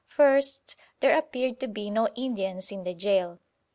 First, 0.07 0.75
there 0.99 1.15
appeared 1.15 1.59
to 1.59 1.67
be 1.67 1.91
no 1.91 2.07
Indians 2.15 2.71
in 2.71 2.85
the 2.85 2.95
gaol. 2.95 3.37